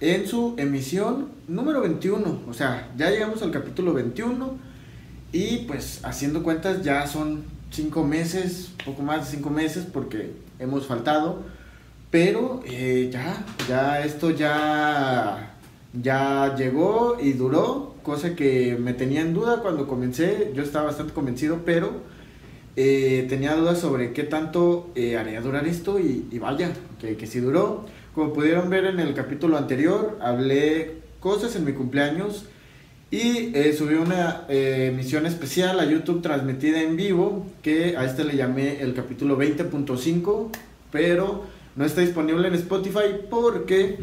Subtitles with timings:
[0.00, 4.56] en su emisión número 21, o sea, ya llegamos al capítulo 21
[5.32, 10.86] y pues haciendo cuentas ya son 5 meses, poco más de 5 meses porque hemos
[10.86, 11.42] faltado,
[12.10, 15.54] pero eh, ya, ya esto ya,
[15.92, 21.12] ya llegó y duró, cosa que me tenía en duda cuando comencé, yo estaba bastante
[21.12, 21.92] convencido, pero
[22.76, 26.70] eh, tenía dudas sobre qué tanto eh, haría durar esto y, vaya,
[27.00, 27.84] que, que sí duró.
[28.16, 32.46] Como pudieron ver en el capítulo anterior, hablé cosas en mi cumpleaños
[33.10, 38.34] y eh, subí una emisión especial a YouTube transmitida en vivo que a este le
[38.34, 40.48] llamé el capítulo 20.5,
[40.90, 41.44] pero
[41.76, 43.98] no está disponible en Spotify porque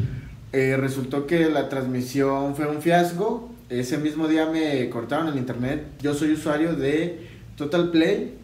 [0.52, 3.50] resultó que la transmisión fue un fiasco.
[3.68, 5.86] Ese mismo día me cortaron el internet.
[6.00, 7.18] Yo soy usuario de
[7.56, 8.34] Total Play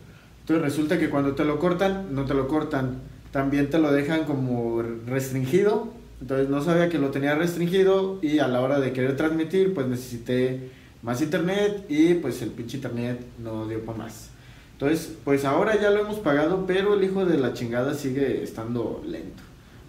[0.50, 2.96] entonces resulta que cuando te lo cortan, no te lo cortan,
[3.32, 5.88] también te lo dejan como restringido.
[6.20, 9.86] Entonces no sabía que lo tenía restringido y a la hora de querer transmitir, pues
[9.86, 10.70] necesité
[11.02, 14.28] más internet y pues el pinche internet no dio para más.
[14.72, 19.02] Entonces, pues ahora ya lo hemos pagado, pero el hijo de la chingada sigue estando
[19.06, 19.42] lento.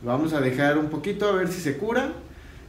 [0.03, 2.11] Lo vamos a dejar un poquito a ver si se cura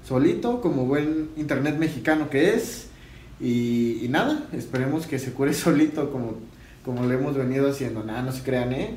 [0.07, 2.89] solito, como buen internet mexicano que es.
[3.41, 6.37] Y, y nada, esperemos que se cure solito como
[6.85, 8.03] como lo hemos venido haciendo.
[8.03, 8.97] Nada, no se crean, ¿eh?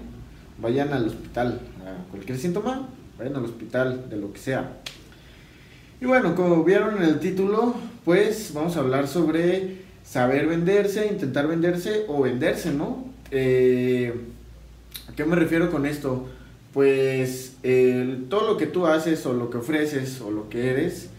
[0.58, 1.60] Vayan al hospital.
[1.86, 4.78] A cualquier síntoma, vayan al hospital, de lo que sea.
[6.02, 11.48] Y bueno, como vieron en el título, pues vamos a hablar sobre saber venderse, intentar
[11.48, 13.06] venderse o venderse, ¿no?
[13.32, 14.14] Eh,
[15.10, 16.28] ¿A qué me refiero con esto?
[16.74, 17.56] Pues
[18.30, 21.10] todo lo que tú haces o lo que ofreces o lo que eres,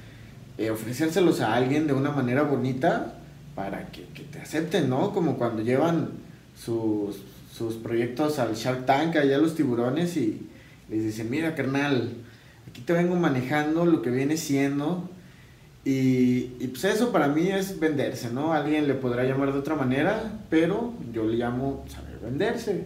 [0.59, 3.15] eh, ofrecérselos a alguien de una manera bonita
[3.55, 5.13] para que, que te acepten, ¿no?
[5.13, 6.11] Como cuando llevan
[6.55, 7.17] sus,
[7.57, 10.47] sus proyectos al Shark Tank, allá a los tiburones, y
[10.91, 12.13] les dicen, mira, carnal,
[12.69, 15.09] aquí te vengo manejando lo que viene siendo.
[15.85, 18.53] Y, y, pues eso para mí es venderse, ¿no?
[18.53, 22.85] Alguien le podrá llamar de otra manera, pero yo le llamo saber venderse.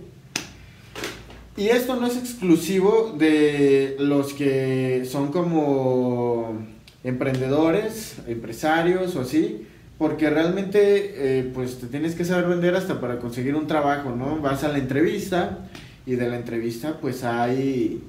[1.56, 6.59] Y esto no es exclusivo de los que son como
[7.03, 9.66] emprendedores, empresarios o así,
[10.00, 14.38] porque realmente eh, pues te tienes que saber vender hasta para conseguir un trabajo, ¿no?
[14.38, 15.58] Vas a la entrevista
[16.06, 18.02] y de la entrevista pues hay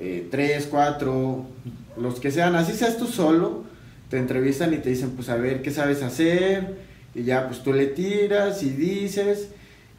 [0.00, 1.46] eh, tres, cuatro,
[1.96, 3.62] los que sean, así seas tú solo,
[4.08, 6.78] te entrevistan y te dicen pues a ver qué sabes hacer
[7.14, 9.50] y ya pues tú le tiras y dices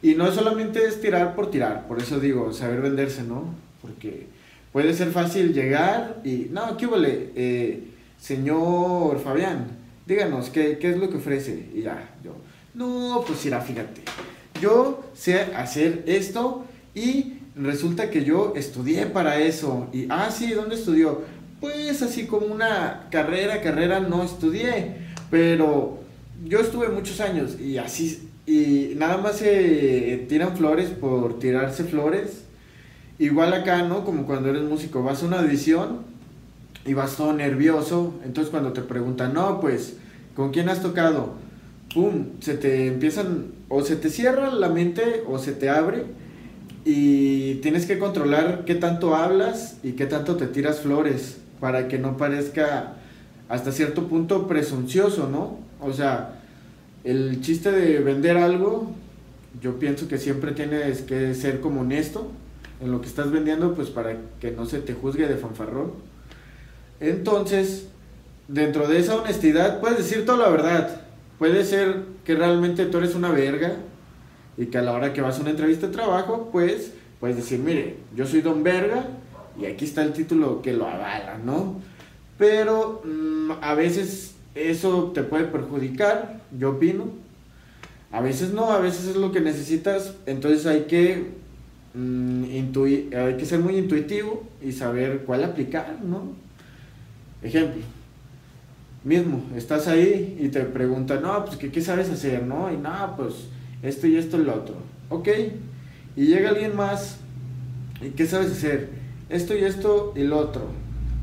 [0.02, 3.46] y no solamente es tirar por tirar, por eso digo, saber venderse, ¿no?
[3.80, 4.26] Porque
[4.70, 7.30] puede ser fácil llegar y, no, ¿qué vale?
[7.34, 7.84] Eh,
[8.18, 11.68] señor Fabián, díganos, ¿qué, ¿qué, es lo que ofrece?
[11.74, 12.36] Y ya, yo,
[12.74, 14.02] no, pues irá, fíjate,
[14.60, 16.64] yo sé hacer esto
[16.94, 19.88] y resulta que yo estudié para eso.
[19.92, 21.22] Y, ah, sí, ¿dónde estudió?
[21.60, 24.96] Pues así como una carrera, carrera no estudié,
[25.30, 26.00] pero
[26.44, 32.42] yo estuve muchos años y así, y nada más se tiran flores por tirarse flores.
[33.18, 34.04] Igual acá, ¿no?
[34.04, 36.11] Como cuando eres músico, vas a una audición
[36.84, 38.14] y vas todo nervioso.
[38.24, 39.96] Entonces cuando te preguntan, no, pues,
[40.34, 41.34] ¿con quién has tocado?
[41.94, 42.26] ¡Pum!
[42.40, 46.04] Se te empiezan, o se te cierra la mente o se te abre
[46.84, 51.98] y tienes que controlar qué tanto hablas y qué tanto te tiras flores para que
[51.98, 52.94] no parezca
[53.48, 55.58] hasta cierto punto presuncioso, ¿no?
[55.80, 56.40] O sea,
[57.04, 58.90] el chiste de vender algo,
[59.60, 62.30] yo pienso que siempre tienes que ser como honesto
[62.80, 65.92] en lo que estás vendiendo, pues para que no se te juzgue de fanfarrón
[67.02, 67.88] entonces,
[68.46, 71.00] dentro de esa honestidad, puedes decir toda la verdad.
[71.38, 73.76] Puede ser que realmente tú eres una verga
[74.56, 77.58] y que a la hora que vas a una entrevista de trabajo, pues puedes decir,
[77.58, 79.06] mire, yo soy don verga
[79.60, 81.80] y aquí está el título que lo avala, ¿no?
[82.38, 87.06] Pero mm, a veces eso te puede perjudicar, yo opino.
[88.12, 91.32] A veces no, a veces es lo que necesitas, entonces hay que,
[91.94, 92.44] mm,
[93.16, 96.40] hay que ser muy intuitivo y saber cuál aplicar, ¿no?
[97.42, 97.82] Ejemplo,
[99.04, 102.44] mismo, estás ahí y te preguntan, no, pues ¿qué, sabes hacer?
[102.44, 102.72] ¿No?
[102.72, 103.48] Y no, pues
[103.82, 104.76] esto y esto y lo otro.
[105.08, 105.28] Ok,
[106.16, 107.18] y llega alguien más,
[108.00, 108.90] ¿y qué sabes hacer?
[109.28, 110.66] Esto y esto y lo otro.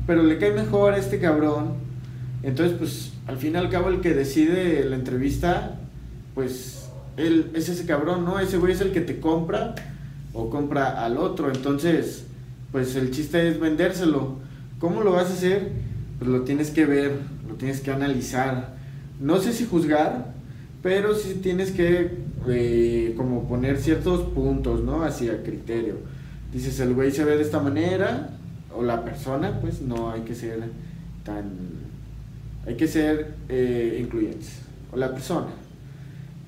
[0.06, 1.74] Pero le cae mejor a este cabrón.
[2.42, 5.78] Entonces, pues al fin y al cabo el que decide la entrevista,
[6.34, 8.38] pues él es ese cabrón, ¿no?
[8.40, 9.74] Ese güey es el que te compra
[10.32, 11.50] o compra al otro.
[11.50, 12.24] Entonces,
[12.72, 14.38] pues el chiste es vendérselo.
[14.78, 15.70] ¿Cómo lo vas a hacer?
[16.20, 17.12] Pues lo tienes que ver,
[17.48, 18.76] lo tienes que analizar.
[19.18, 20.34] No sé si juzgar,
[20.82, 25.02] pero sí tienes que eh, como poner ciertos puntos, ¿no?
[25.02, 25.94] Hacia criterio.
[26.52, 28.36] Dices, el güey se ve de esta manera,
[28.76, 30.62] o la persona, pues no hay que ser
[31.24, 31.52] tan,
[32.66, 34.58] hay que ser eh, incluyentes,
[34.92, 35.48] o la persona.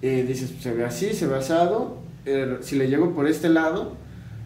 [0.03, 3.97] Eh, dices, se ve así, se ve asado, er, si le llego por este lado,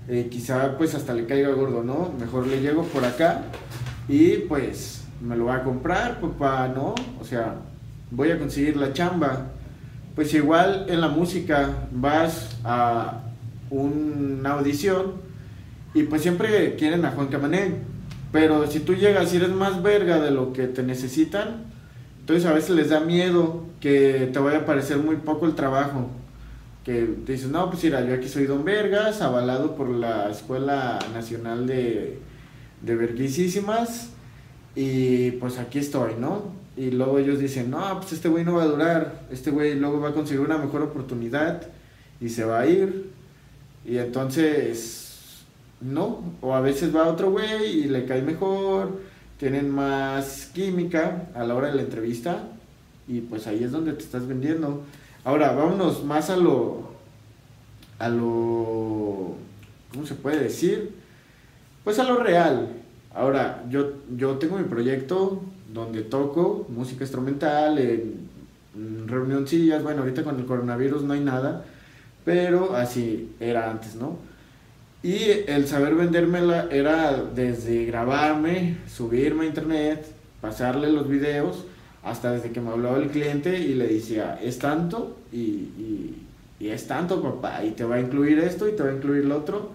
[0.08, 2.12] eh, quizá pues hasta le caiga gordo, ¿no?
[2.20, 3.42] Mejor le llego por acá
[4.08, 6.94] y pues me lo va a comprar, papá, ¿no?
[7.20, 7.56] O sea,
[8.10, 9.48] voy a conseguir la chamba.
[10.14, 13.22] Pues igual en la música vas a
[13.70, 15.14] una audición
[15.94, 17.74] y pues siempre quieren a Juan Camané.
[18.32, 21.64] Pero si tú llegas y eres más verga de lo que te necesitan,
[22.20, 26.08] entonces a veces les da miedo que te vaya a parecer muy poco el trabajo.
[26.84, 31.66] Que dices, no, pues mira, yo aquí soy Don Vergas, avalado por la Escuela Nacional
[31.66, 32.20] de,
[32.82, 34.10] de Verguisísimas,
[34.76, 36.52] y pues aquí estoy, ¿no?
[36.76, 39.98] Y luego ellos dicen, no, pues este güey no va a durar, este güey luego
[39.98, 41.62] va a conseguir una mejor oportunidad
[42.20, 43.10] y se va a ir.
[43.86, 45.44] Y entonces,
[45.80, 49.00] no, o a veces va otro güey y le cae mejor,
[49.38, 52.44] tienen más química a la hora de la entrevista
[53.08, 54.82] y pues ahí es donde te estás vendiendo.
[55.24, 56.90] Ahora, vámonos más a lo,
[57.98, 59.34] a lo,
[59.90, 60.94] ¿cómo se puede decir?
[61.84, 62.75] Pues a lo real.
[63.16, 65.42] Ahora, yo, yo tengo mi proyecto
[65.72, 68.28] donde toco música instrumental, en,
[68.74, 71.64] en reunioncillas, bueno, ahorita con el coronavirus no hay nada,
[72.26, 74.18] pero así era antes, ¿no?
[75.02, 75.16] Y
[75.46, 80.06] el saber vendérmela era desde grabarme, subirme a internet,
[80.42, 81.64] pasarle los videos,
[82.02, 86.22] hasta desde que me hablaba el cliente y le decía, es tanto y, y,
[86.60, 89.24] y es tanto, papá, y te va a incluir esto y te va a incluir
[89.24, 89.70] lo otro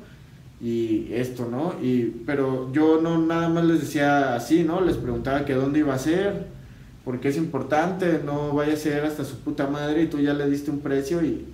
[0.62, 1.74] y esto, ¿no?
[1.82, 4.80] Y, pero yo no nada más les decía así, ¿no?
[4.80, 6.46] Les preguntaba que dónde iba a ser,
[7.04, 10.48] porque es importante, no vaya a ser hasta su puta madre y tú ya le
[10.48, 11.46] diste un precio y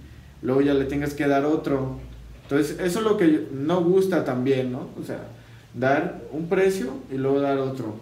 [0.42, 2.00] luego ya le tengas que dar otro.
[2.44, 4.90] Entonces, eso es lo que no gusta también, ¿no?
[5.00, 5.22] O sea,
[5.74, 7.96] dar un precio y luego dar otro.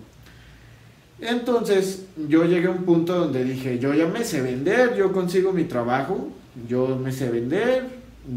[1.20, 5.54] Entonces, yo llegué a un punto donde dije, yo ya me sé vender, yo consigo
[5.54, 6.30] mi trabajo,
[6.68, 7.86] yo me sé vender,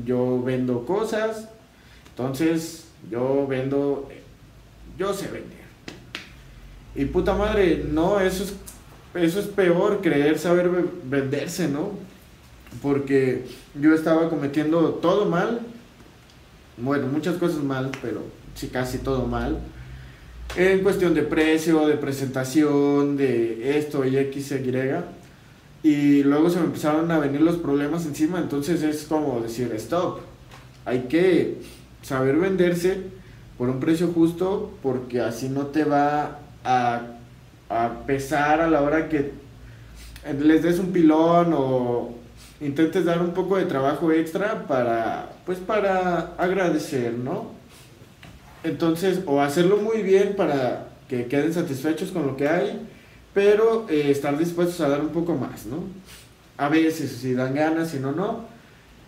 [0.04, 1.48] yo vendo cosas,
[2.18, 4.08] entonces, yo vendo,
[4.98, 5.68] yo sé vender.
[6.96, 8.54] Y puta madre, no, eso es,
[9.14, 10.68] eso es peor, creer saber
[11.04, 11.92] venderse, ¿no?
[12.82, 13.44] Porque
[13.80, 15.60] yo estaba cometiendo todo mal,
[16.76, 18.24] bueno, muchas cosas mal, pero
[18.56, 19.60] sí, casi todo mal.
[20.56, 25.88] En cuestión de precio, de presentación, de esto y X, Y.
[25.88, 30.18] Y luego se me empezaron a venir los problemas encima, entonces es como decir, stop,
[30.84, 31.58] hay que
[32.02, 32.98] saber venderse
[33.56, 37.02] por un precio justo porque así no te va a,
[38.06, 39.32] pesar a la hora que
[40.40, 42.14] les des un pilón o
[42.60, 47.52] intentes dar un poco de trabajo extra para pues para agradecer, ¿no?
[48.64, 52.86] Entonces, o hacerlo muy bien para que queden satisfechos con lo que hay,
[53.32, 55.84] pero eh, estar dispuestos a dar un poco más, ¿no?
[56.56, 58.44] A veces, si dan ganas, si no, no.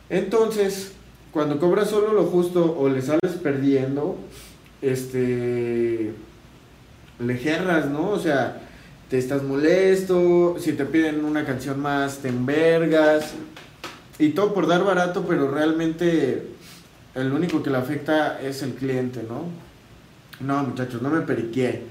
[0.09, 0.93] Entonces,
[1.33, 4.17] cuando cobras solo lo justo o le sales perdiendo,
[4.83, 6.13] este,
[7.19, 8.11] le gerras, ¿no?
[8.11, 8.63] O sea,
[9.09, 13.35] te estás molesto, si te piden una canción más, te envergas,
[14.19, 16.47] y todo por dar barato, pero realmente
[17.15, 19.45] el único que le afecta es el cliente, ¿no?
[20.47, 21.83] No, muchachos, no me periqué.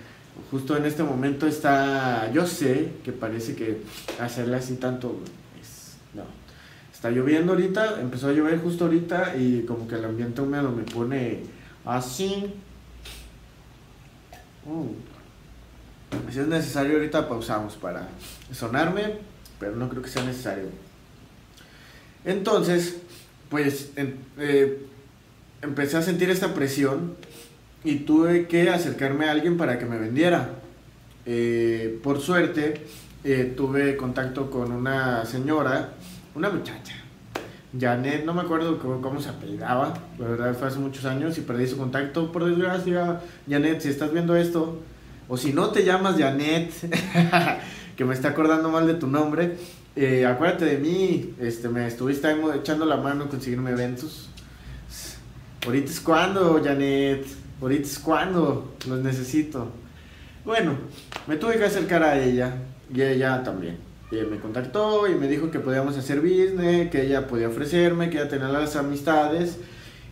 [0.52, 3.82] Justo en este momento está, yo sé que parece que
[4.20, 5.20] hacerle así tanto
[7.00, 10.84] Está lloviendo ahorita, empezó a llover justo ahorita y como que el ambiente húmedo me
[10.84, 11.44] pone
[11.86, 12.54] así.
[14.66, 14.90] Uh.
[16.30, 18.10] Si es necesario ahorita pausamos para
[18.52, 19.16] sonarme,
[19.62, 20.66] pero no creo que sea necesario.
[22.26, 22.98] Entonces,
[23.48, 24.86] pues eh,
[25.62, 27.16] empecé a sentir esta presión
[27.86, 30.50] y tuve que acercarme a alguien para que me vendiera.
[31.26, 32.86] Eh, por suerte,
[33.24, 35.94] eh, tuve contacto con una señora
[36.36, 36.96] una muchacha.
[37.78, 41.68] Janet, no me acuerdo cómo, se apellidaba, la verdad fue hace muchos años y perdí
[41.68, 43.22] su contacto, por desgracia.
[43.48, 44.80] Janet, si estás viendo esto,
[45.28, 46.72] o si no te llamas Janet,
[47.96, 49.58] que me está acordando mal de tu nombre,
[49.96, 54.30] eh, acuérdate de mí, este, me estuviste echando la mano en conseguirme eventos.
[55.66, 57.26] Ahorita es cuando, Janet,
[57.62, 59.72] ahorita es cuando, los necesito.
[60.44, 60.76] Bueno,
[61.28, 62.56] me tuve que acercar a ella
[62.92, 63.89] y ella también.
[64.12, 68.18] Y me contactó y me dijo que podíamos hacer business, que ella podía ofrecerme, que
[68.18, 69.60] ella tenía las amistades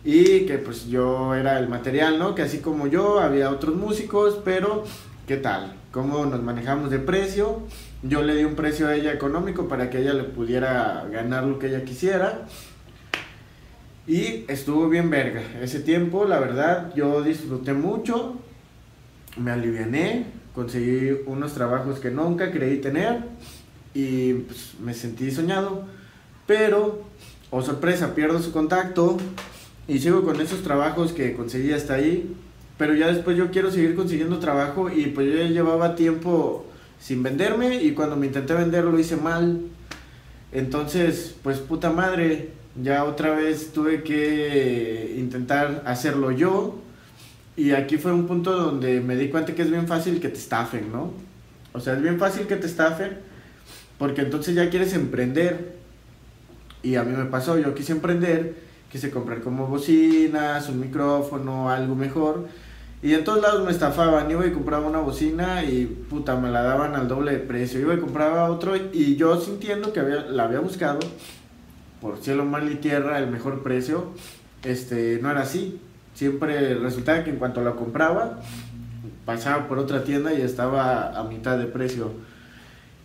[0.04, 2.34] y que pues yo era el material, ¿no?
[2.36, 4.84] Que así como yo había otros músicos, pero
[5.26, 5.74] ¿qué tal?
[5.90, 7.62] ¿Cómo nos manejamos de precio?
[8.04, 11.58] Yo le di un precio a ella económico para que ella le pudiera ganar lo
[11.58, 12.46] que ella quisiera.
[14.06, 15.42] Y estuvo bien verga.
[15.60, 18.36] Ese tiempo, la verdad, yo disfruté mucho.
[19.36, 23.24] me aliviané, conseguí unos trabajos que nunca creí tener
[23.94, 25.84] y pues, me sentí soñado,
[26.46, 27.02] pero,
[27.50, 29.16] oh sorpresa, pierdo su contacto
[29.86, 32.34] y sigo con esos trabajos que conseguí hasta ahí,
[32.76, 36.66] pero ya después yo quiero seguir consiguiendo trabajo y pues yo ya llevaba tiempo
[37.00, 39.60] sin venderme y cuando me intenté vender lo hice mal.
[40.52, 42.50] Entonces, pues puta madre,
[42.82, 46.78] ya otra vez tuve que intentar hacerlo yo.
[47.56, 50.38] Y aquí fue un punto donde me di cuenta que es bien fácil que te
[50.38, 51.12] estafen, ¿no?
[51.72, 53.18] O sea, es bien fácil que te estafen
[53.98, 55.76] porque entonces ya quieres emprender.
[56.82, 58.54] Y a mí me pasó, yo quise emprender,
[58.90, 62.46] quise comprar como bocinas, un micrófono, algo mejor.
[63.02, 66.62] Y en todos lados me estafaban, iba y compraba una bocina y puta, me la
[66.62, 67.80] daban al doble de precio.
[67.80, 70.98] Iba y compraba otro y yo sintiendo que había, la había buscado
[72.00, 74.12] por cielo, mar y tierra el mejor precio,
[74.62, 75.80] este, no era así.
[76.14, 78.40] Siempre resultaba que en cuanto la compraba,
[79.24, 82.12] pasaba por otra tienda y estaba a mitad de precio.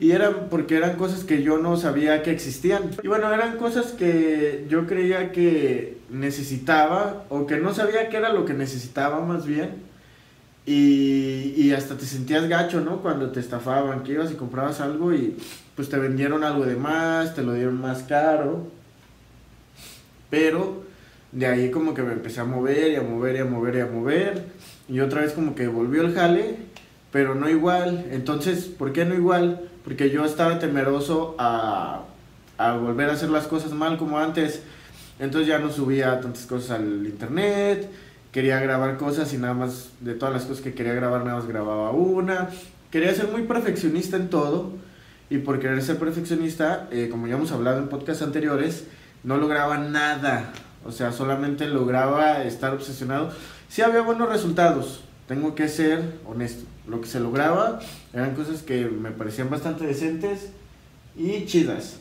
[0.04, 2.90] Y eran porque eran cosas que yo no sabía que existían.
[3.02, 8.34] Y bueno, eran cosas que yo creía que necesitaba o que no sabía que era
[8.34, 9.70] lo que necesitaba más bien.
[10.66, 13.02] Y, y hasta te sentías gacho, ¿no?
[13.02, 15.38] Cuando te estafaban, que ibas y comprabas algo y
[15.74, 18.68] pues te vendieron algo de más, te lo dieron más caro.
[20.30, 20.84] Pero
[21.32, 23.80] de ahí como que me empecé a mover y a mover y a mover y
[23.80, 24.44] a mover.
[24.90, 26.58] Y otra vez como que volvió el jale,
[27.14, 28.08] pero no igual.
[28.12, 29.70] Entonces, ¿por qué no igual?
[29.84, 32.04] Porque yo estaba temeroso a,
[32.82, 34.64] volver a hacer las cosas mal como antes.
[35.20, 37.90] Entonces ya no subía tantas cosas al internet,
[38.32, 41.48] quería grabar cosas y nada más de todas las cosas que quería grabar nada más
[41.48, 42.50] grababa una.
[42.92, 44.72] Quería ser muy perfeccionista en todo
[45.30, 48.86] y por querer ser perfeccionista, eh, como ya hemos hablado en podcasts anteriores,
[49.24, 50.52] no lograba nada.
[50.86, 53.32] O sea, solamente lograba estar obsesionado.
[53.70, 56.66] Sí había buenos resultados, tengo que ser honesto.
[56.88, 57.80] Lo que se lograba
[58.14, 60.50] eran cosas que me parecían bastante decentes
[61.16, 61.98] y chidas.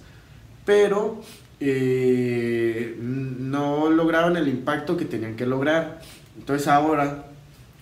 [0.64, 1.20] Pero
[1.60, 6.00] eh, no lograban el impacto que tenían que lograr.
[6.36, 7.26] Entonces ahora,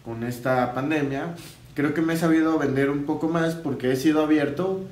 [0.04, 1.34] con esta pandemia,
[1.74, 4.84] creo que me he sabido vender un poco más porque he sido abierto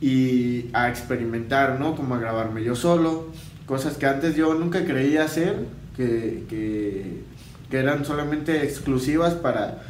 [0.00, 1.96] y a experimentar, ¿no?
[1.96, 3.28] Como a grabarme yo solo,
[3.64, 7.22] cosas que antes yo nunca creía hacer, que,
[7.70, 9.82] que eran solamente exclusivas para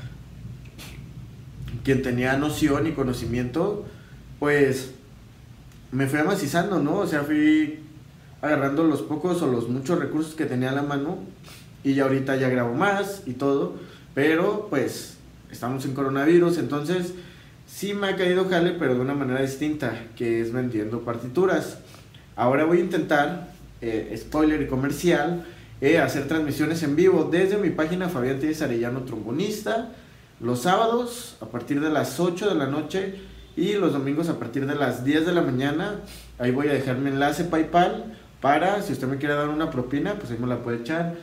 [1.85, 3.87] quien tenía noción y conocimiento,
[4.39, 4.93] pues
[5.93, 6.99] me fui amacizando, ¿no?
[6.99, 7.81] O sea, fui
[8.43, 11.19] agarrando los pocos o los muchos recursos que tenía a la mano
[11.85, 13.77] y ya ahorita ya grabo más y todo,
[14.15, 15.17] pero pues
[15.51, 17.15] estamos en coronavirus, entonces
[17.67, 21.79] sí me ha caído jale, pero de una manera distinta, que es vendiendo partituras.
[22.35, 25.47] Ahora voy a intentar, eh, spoiler y comercial,
[25.81, 29.91] eh, hacer transmisiones en vivo desde mi página Fabián Tiedes Arellano Trombonista,
[30.41, 33.17] los sábados a partir de las 8 de la noche
[33.57, 35.97] y los domingos a partir de las 10 de la mañana.
[36.39, 40.15] Ahí voy a dejar mi enlace PayPal para, si usted me quiere dar una propina,
[40.15, 41.15] pues ahí me la puede echar.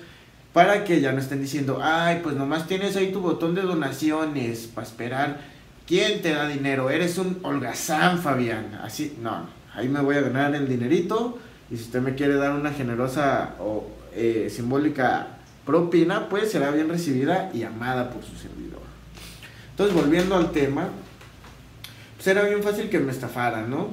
[0.51, 4.67] Para que ya no estén diciendo, ay, pues nomás tienes ahí tu botón de donaciones
[4.67, 5.41] para esperar.
[5.87, 6.91] ¿Quién te da dinero?
[6.91, 8.79] Eres un holgazán, Fabián.
[8.83, 11.39] Así, no, ahí me voy a ganar el dinerito.
[11.71, 13.55] Y si usted me quiere dar una generosa
[14.15, 18.81] eh, simbólica propina, pues será bien recibida y amada por su servidor.
[19.71, 20.89] Entonces, volviendo al tema,
[22.15, 23.87] pues era bien fácil que me estafaran, ¿no?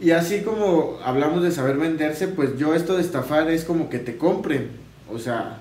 [0.00, 3.98] Y así como hablamos de saber venderse, pues yo esto de estafar es como que
[3.98, 4.70] te compren.
[5.10, 5.58] O sea,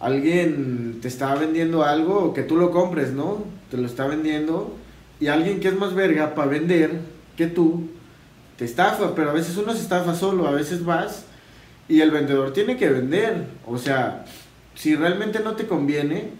[0.00, 3.44] alguien te está vendiendo algo que tú lo compres, ¿no?
[3.70, 4.76] Te lo está vendiendo
[5.20, 7.00] y alguien que es más verga para vender
[7.36, 7.88] que tú
[8.56, 11.25] te estafa, pero a veces uno se estafa solo, a veces vas
[11.88, 13.46] y el vendedor tiene que vender.
[13.66, 14.24] O sea,
[14.74, 16.30] si realmente no te conviene,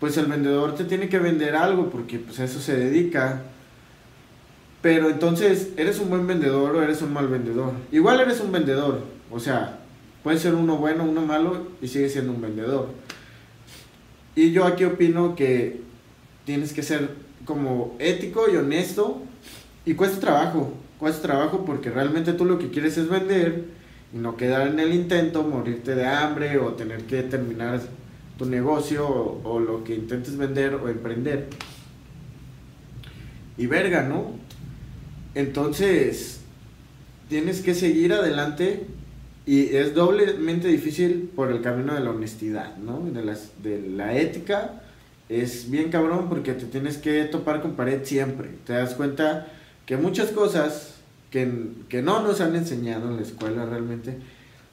[0.00, 3.42] pues el vendedor te tiene que vender algo porque pues a eso se dedica.
[4.82, 7.72] Pero entonces, ¿eres un buen vendedor o eres un mal vendedor?
[7.90, 9.00] Igual eres un vendedor,
[9.30, 9.78] o sea,
[10.22, 12.90] puede ser uno bueno, uno malo y sigue siendo un vendedor.
[14.36, 15.80] Y yo aquí opino que
[16.44, 17.10] tienes que ser
[17.46, 19.22] como ético y honesto
[19.86, 23.64] y cuesta trabajo, cuesta trabajo porque realmente tú lo que quieres es vender
[24.14, 27.80] y no quedar en el intento, morirte de hambre o tener que terminar
[28.38, 31.48] tu negocio o, lo que intentes vender o emprender.
[33.58, 34.32] Y verga, ¿no?
[35.34, 36.40] Entonces,
[37.28, 38.86] tienes que seguir adelante
[39.46, 43.00] y es doblemente difícil por el camino de la honestidad, ¿no?
[43.00, 44.82] De, las, de la ética.
[45.28, 48.50] Es bien cabrón porque te tienes que topar con pared siempre.
[48.64, 49.48] Te das cuenta
[49.86, 50.93] que muchas cosas
[51.34, 51.50] que,
[51.88, 54.18] que no nos han enseñado en la escuela realmente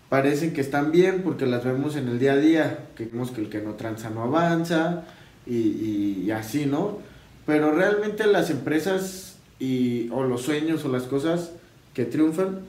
[0.09, 2.79] parecen que están bien porque las vemos en el día a día.
[2.95, 5.05] Que vemos que el que no tranza no avanza,
[5.47, 6.99] y, y así, ¿no?
[7.47, 11.51] Pero realmente las empresas y, o los sueños o las cosas
[11.95, 12.59] que triunfan,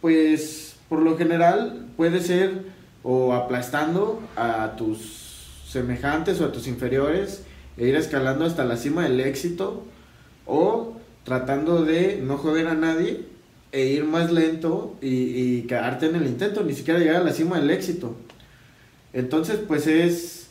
[0.00, 2.62] pues por lo general puede ser
[3.02, 7.42] o aplastando a tus semejantes o a tus inferiores
[7.76, 9.84] e ir escalando hasta la cima del éxito
[10.46, 10.95] o
[11.26, 13.22] tratando de no joder a nadie
[13.72, 17.32] e ir más lento y, y quedarte en el intento, ni siquiera llegar a la
[17.32, 18.16] cima del éxito.
[19.12, 20.46] Entonces, pues es,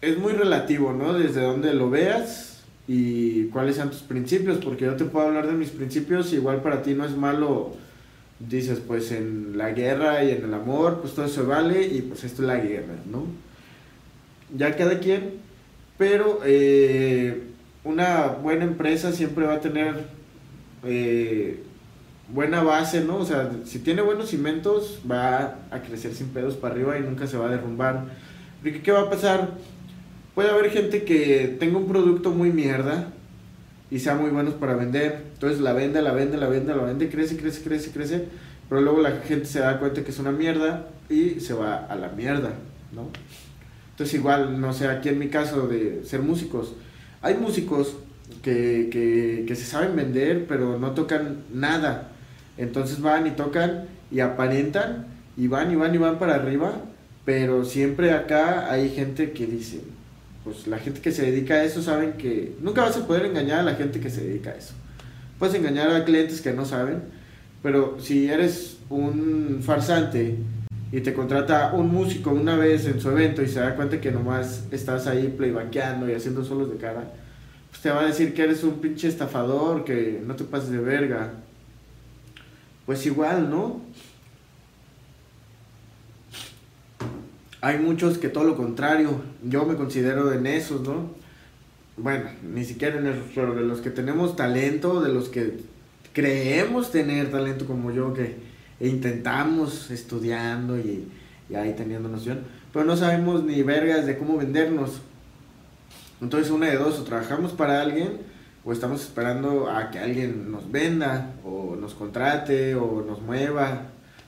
[0.00, 1.12] es muy relativo, ¿no?
[1.14, 5.54] Desde donde lo veas y cuáles sean tus principios, porque yo te puedo hablar de
[5.54, 7.72] mis principios, igual para ti no es malo,
[8.38, 12.22] dices, pues en la guerra y en el amor, pues todo eso vale y pues
[12.22, 13.24] esto es la guerra, ¿no?
[14.56, 15.32] Ya cada quien,
[15.98, 17.53] pero eh,
[17.84, 20.06] una buena empresa siempre va a tener
[20.84, 21.62] eh,
[22.28, 23.18] buena base, ¿no?
[23.18, 27.26] O sea, si tiene buenos cimientos, va a crecer sin pedos para arriba y nunca
[27.26, 28.06] se va a derrumbar.
[28.62, 29.50] Porque, ¿qué va a pasar?
[30.34, 33.12] Puede haber gente que tenga un producto muy mierda
[33.90, 35.22] y sea muy buenos para vender.
[35.34, 38.24] Entonces la vende, la vende, la vende, la vende, crece, crece, crece, crece.
[38.68, 41.94] Pero luego la gente se da cuenta que es una mierda y se va a
[41.94, 42.50] la mierda,
[42.92, 43.08] ¿no?
[43.90, 46.74] Entonces igual, no sé, aquí en mi caso de ser músicos,
[47.24, 47.96] hay músicos
[48.42, 52.10] que, que, se saben vender, pero no tocan nada.
[52.58, 56.82] Entonces van y tocan y aparentan y van y van y van para arriba,
[57.24, 59.80] pero siempre acá hay gente que dice,
[60.44, 63.60] pues la gente que se dedica a eso saben que nunca vas a poder engañar
[63.60, 64.74] a la gente que se dedica a eso.
[65.38, 67.02] Puedes engañar a clientes que no saben,
[67.62, 70.36] pero si eres un farsante
[70.94, 74.12] y te contrata un músico una vez en su evento y se da cuenta que
[74.12, 77.10] nomás estás ahí playbackeando y haciendo solos de cara,
[77.68, 80.78] pues te va a decir que eres un pinche estafador, que no te pases de
[80.78, 81.32] verga.
[82.86, 83.80] Pues igual, ¿no?
[87.60, 91.10] Hay muchos que todo lo contrario, yo me considero en esos, ¿no?
[91.96, 95.58] Bueno, ni siquiera en esos, pero de los que tenemos talento, de los que
[96.12, 98.43] creemos tener talento como yo, que
[98.80, 101.08] intentamos estudiando y,
[101.48, 102.40] y ahí teniendo noción,
[102.72, 105.00] pero no sabemos ni vergas de cómo vendernos.
[106.20, 108.18] Entonces una de dos, o trabajamos para alguien,
[108.64, 113.82] o estamos esperando a que alguien nos venda, o nos contrate, o nos mueva,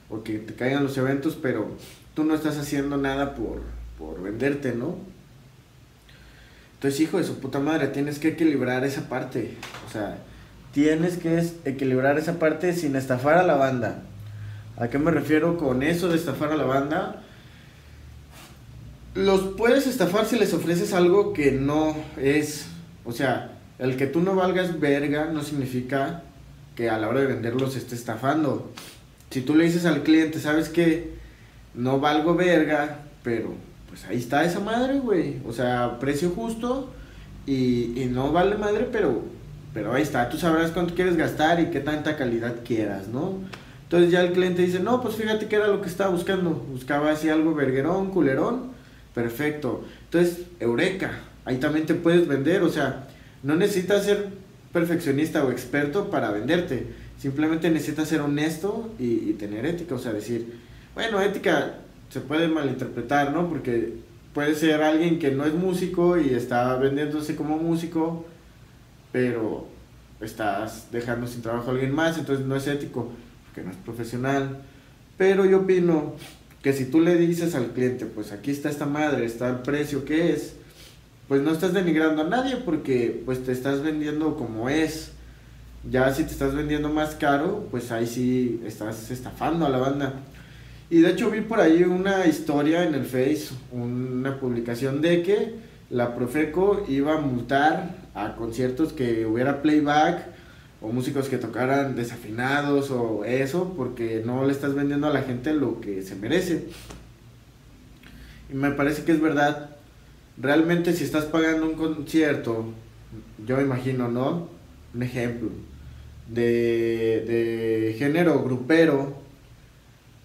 [0.09, 1.69] o que te caigan los eventos, pero
[2.13, 3.61] tú no estás haciendo nada por,
[3.97, 4.95] por venderte, ¿no?
[6.75, 9.57] Entonces, hijo de su puta madre, tienes que equilibrar esa parte.
[9.87, 10.19] O sea,
[10.71, 14.03] tienes que equilibrar esa parte sin estafar a la banda.
[14.77, 17.23] ¿A qué me refiero con eso de estafar a la banda?
[19.15, 22.67] Los puedes estafar si les ofreces algo que no es.
[23.03, 26.23] O sea, el que tú no valgas verga no significa
[26.75, 28.71] que a la hora de venderlos esté estafando.
[29.31, 31.17] Si tú le dices al cliente, ¿sabes qué?
[31.77, 33.53] no valgo verga, pero
[33.87, 35.37] pues ahí está esa madre, güey.
[35.47, 36.91] O sea, precio justo
[37.45, 39.21] y, y, no vale madre, pero,
[39.73, 40.27] pero ahí está.
[40.27, 43.35] Tú sabrás cuánto quieres gastar y qué tanta calidad quieras, ¿no?
[43.87, 46.51] Entonces ya el cliente dice, no, pues fíjate que era lo que estaba buscando.
[46.51, 48.71] Buscaba así algo verguerón, culerón.
[49.15, 49.85] Perfecto.
[50.05, 51.11] Entonces, eureka.
[51.45, 52.63] Ahí también te puedes vender.
[52.63, 53.07] O sea,
[53.43, 54.27] no necesitas ser
[54.73, 56.87] perfeccionista o experto para venderte.
[57.17, 59.95] Simplemente necesitas ser honesto y, y tener ética.
[59.95, 60.59] O sea, decir,
[60.93, 61.75] bueno, ética
[62.09, 63.47] se puede malinterpretar, ¿no?
[63.47, 63.93] Porque
[64.33, 68.25] puede ser alguien que no es músico y está vendiéndose como músico,
[69.11, 69.67] pero
[70.21, 73.09] estás dejando sin trabajo a alguien más, entonces no es ético,
[73.57, 74.59] porque no es profesional.
[75.17, 76.13] Pero yo opino
[76.61, 80.05] que si tú le dices al cliente, pues aquí está esta madre, está el precio
[80.05, 80.53] que es,
[81.27, 85.11] pues no estás denigrando a nadie porque pues te estás vendiendo como es.
[85.89, 90.13] Ya si te estás vendiendo más caro, pues ahí sí estás estafando a la banda.
[90.89, 95.55] Y de hecho vi por ahí una historia en el Face, una publicación de que
[95.89, 100.36] la Profeco iba a multar a conciertos que hubiera playback
[100.81, 105.53] o músicos que tocaran desafinados o eso, porque no le estás vendiendo a la gente
[105.53, 106.65] lo que se merece.
[108.51, 109.71] Y me parece que es verdad.
[110.37, 112.65] Realmente si estás pagando un concierto,
[113.45, 114.49] yo imagino, ¿no?
[114.93, 115.49] Un ejemplo,
[116.27, 119.15] de, de género grupero,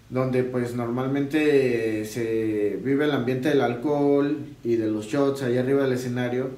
[0.09, 5.83] donde pues normalmente se vive el ambiente del alcohol y de los shots ahí arriba
[5.83, 6.51] del escenario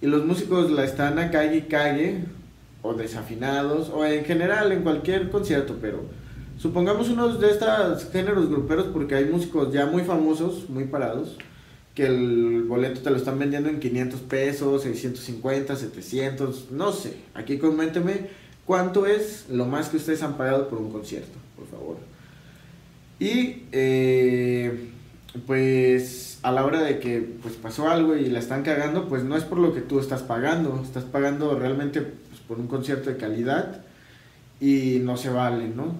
[0.00, 2.20] y los músicos la están a calle y calle
[2.84, 6.04] o desafinados o en general en cualquier concierto, pero
[6.58, 11.38] supongamos unos de estos géneros gruperos porque hay músicos ya muy famosos, muy parados,
[11.94, 17.56] que el boleto te lo están vendiendo en 500 pesos, 650, 700, no sé, aquí
[17.56, 18.28] coménteme
[18.66, 21.96] cuánto es lo más que ustedes han pagado por un concierto, por favor.
[23.18, 24.90] Y eh,
[25.46, 29.36] pues a la hora de que pues pasó algo y la están cagando, pues no
[29.38, 32.06] es por lo que tú estás pagando, estás pagando realmente
[32.48, 33.82] por un concierto de calidad
[34.60, 35.94] y no se vale, ¿no?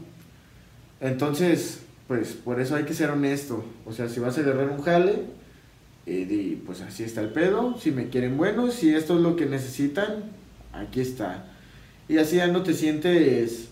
[1.01, 4.83] Entonces, pues por eso hay que ser honesto, o sea, si vas a agarrar un
[4.83, 5.23] jale,
[6.07, 9.47] y pues así está el pedo, si me quieren bueno, si esto es lo que
[9.47, 10.25] necesitan,
[10.73, 11.47] aquí está.
[12.09, 13.69] Y así ya no te sientes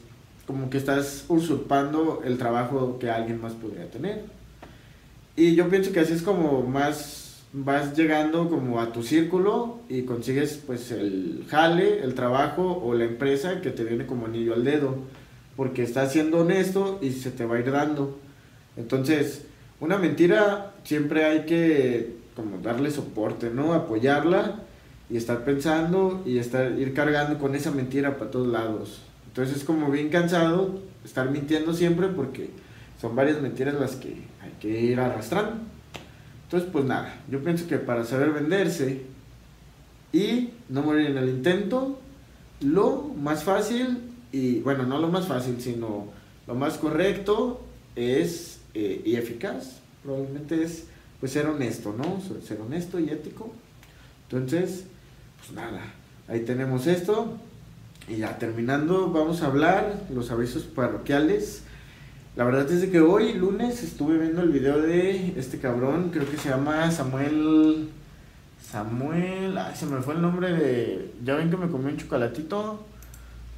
[0.46, 4.24] como que estás usurpando el trabajo que alguien más podría tener.
[5.36, 7.21] Y yo pienso que así es como más
[7.52, 13.04] vas llegando como a tu círculo y consigues pues el jale, el trabajo o la
[13.04, 14.96] empresa que te viene como anillo al dedo,
[15.56, 18.18] porque estás siendo honesto y se te va a ir dando.
[18.76, 19.44] Entonces,
[19.80, 23.74] una mentira siempre hay que como darle soporte, ¿no?
[23.74, 24.62] Apoyarla
[25.10, 29.02] y estar pensando y estar ir cargando con esa mentira para todos lados.
[29.26, 32.50] Entonces es como bien cansado estar mintiendo siempre porque
[33.00, 34.08] son varias mentiras las que
[34.40, 35.71] hay que ir arrastrando.
[36.52, 39.00] Entonces pues nada, yo pienso que para saber venderse
[40.12, 41.98] y no morir en el intento,
[42.60, 44.00] lo más fácil
[44.32, 46.08] y bueno, no lo más fácil, sino
[46.46, 47.62] lo más correcto
[47.96, 50.84] es eh, y eficaz, probablemente es
[51.20, 52.20] pues ser honesto, ¿no?
[52.42, 53.50] Ser honesto y ético.
[54.28, 54.84] Entonces,
[55.38, 55.80] pues nada,
[56.28, 57.38] ahí tenemos esto.
[58.08, 61.62] Y ya terminando, vamos a hablar los avisos parroquiales.
[62.34, 66.38] La verdad es que hoy, lunes, estuve viendo el video de este cabrón, creo que
[66.38, 67.90] se llama Samuel.
[68.62, 69.58] Samuel.
[69.58, 71.12] Ay, se me fue el nombre de.
[71.22, 72.86] Ya ven que me comí un chocolatito.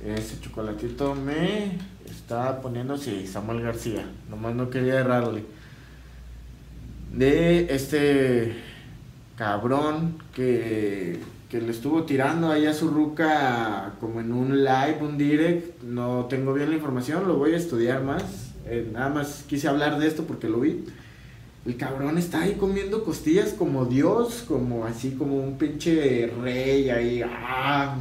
[0.04, 4.06] Ese chocolatito me está poniendo, sí, Samuel García.
[4.28, 5.44] Nomás no quería errarle.
[7.12, 8.56] De este
[9.37, 11.20] cabrón que
[11.54, 15.84] que le estuvo tirando ahí a su ruca como en un live, un direct.
[15.84, 18.43] No tengo bien la información, lo voy a estudiar más.
[18.66, 20.85] Eh, nada más quise hablar de esto porque lo vi.
[21.66, 27.22] El cabrón está ahí comiendo costillas como Dios, como así como un pinche rey ahí.
[27.24, 27.96] Ah,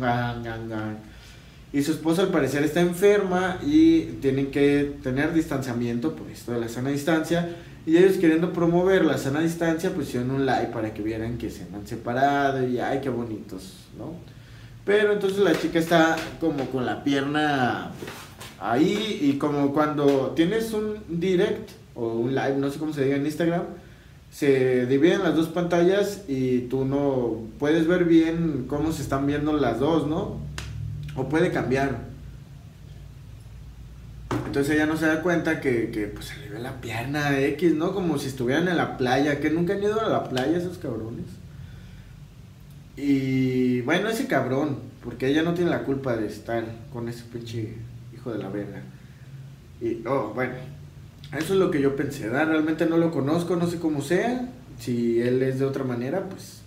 [1.71, 6.60] y su esposa al parecer está enferma y tienen que tener distanciamiento por esto de
[6.60, 11.02] la sana distancia y ellos queriendo promover la sana distancia, pusieron un like para que
[11.02, 14.13] vieran que se han separado y ay, qué bonitos, ¿no?
[14.86, 17.91] Pero entonces la chica está como con la pierna
[18.63, 23.17] ahí y como cuando tienes un direct o un live, no sé cómo se diga
[23.17, 23.63] en Instagram,
[24.32, 29.54] se dividen las dos pantallas y tú no puedes ver bien cómo se están viendo
[29.54, 30.38] las dos, ¿no?
[31.15, 32.13] O puede cambiar.
[34.47, 37.73] Entonces ella no se da cuenta que, que pues se le ve la pierna X,
[37.76, 37.93] ¿no?
[37.93, 41.26] Como si estuvieran en la playa, que nunca han ido a la playa esos cabrones.
[42.95, 47.76] Y bueno, ese cabrón, porque ella no tiene la culpa de estar con ese pinche
[48.31, 48.81] de la verga.
[49.81, 50.53] Y, oh, bueno,
[51.38, 52.47] eso es lo que yo pensé, ¿verdad?
[52.47, 54.49] Realmente no lo conozco, no sé cómo sea.
[54.79, 56.62] Si él es de otra manera, pues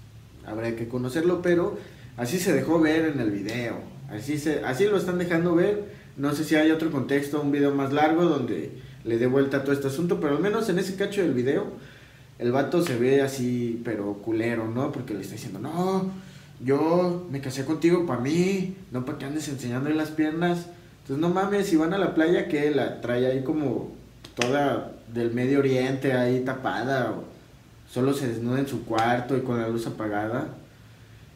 [0.45, 1.79] habrá que conocerlo, pero
[2.17, 3.79] así se dejó ver en el video.
[4.11, 7.75] Así, se, así lo están dejando ver no sé si hay otro contexto, un video
[7.75, 8.73] más largo donde
[9.05, 11.67] le dé vuelta a todo este asunto, pero al menos en ese cacho del video,
[12.39, 14.93] el vato se ve así, pero culero, ¿no?
[14.93, 16.11] Porque le está diciendo, no,
[16.65, 20.69] yo me casé contigo para mí, no para que andes enseñándole las piernas.
[21.07, 23.93] Entonces, no mames, si van a la playa, que la trae ahí como
[24.35, 27.23] toda del Medio Oriente ahí tapada, o
[27.89, 30.49] solo se desnuda en su cuarto y con la luz apagada.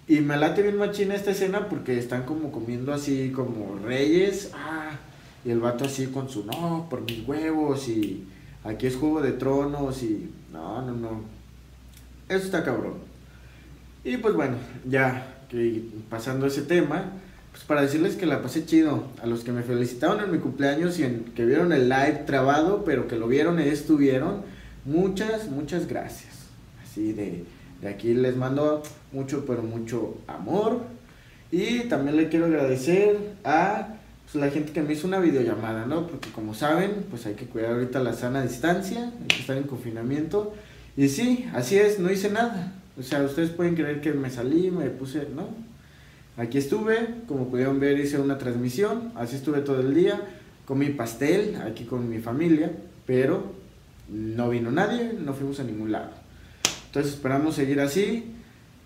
[0.08, 4.50] Y me late bien machina esta escena porque están como comiendo así como reyes.
[4.54, 4.90] Ah,
[5.44, 8.26] y el vato así con su no, por mis huevos y
[8.64, 11.20] aquí es juego de tronos y no, no, no.
[12.28, 12.94] Eso está cabrón.
[14.02, 17.12] Y pues bueno, ya que pasando ese tema,
[17.52, 19.04] pues para decirles que la pasé chido.
[19.22, 21.02] A los que me felicitaron en mi cumpleaños y
[21.34, 24.42] que vieron el live trabado, pero que lo vieron y estuvieron,
[24.84, 26.30] muchas, muchas gracias.
[26.82, 27.44] Así de
[27.80, 28.82] de aquí les mando
[29.12, 30.82] mucho, pero mucho amor.
[31.50, 33.96] Y también le quiero agradecer a
[34.30, 36.06] pues, la gente que me hizo una videollamada, ¿no?
[36.06, 39.64] Porque como saben, pues hay que cuidar ahorita la sana distancia, hay que estar en
[39.64, 40.54] confinamiento.
[40.96, 42.74] Y sí, así es, no hice nada.
[42.98, 45.48] O sea, ustedes pueden creer que me salí, me puse, ¿no?
[46.40, 46.96] Aquí estuve,
[47.28, 50.18] como pudieron ver, hice una transmisión, así estuve todo el día,
[50.64, 52.72] comí pastel aquí con mi familia,
[53.04, 53.52] pero
[54.08, 56.12] no vino nadie, no fuimos a ningún lado.
[56.86, 58.32] Entonces esperamos seguir así.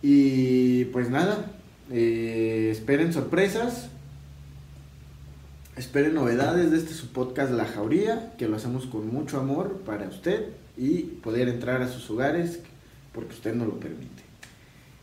[0.02, 1.52] Y pues nada,
[1.92, 3.88] eh, esperen sorpresas.
[5.76, 10.08] Esperen novedades de este su podcast La Jauría, que lo hacemos con mucho amor para
[10.08, 12.58] usted y poder entrar a sus hogares
[13.12, 14.23] porque usted no lo permite.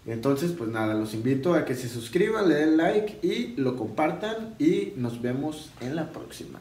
[0.06, 4.56] Entonces, pues nada, los invito a que se suscriban, le den like y lo compartan
[4.58, 6.60] y nos vemos en la próxima.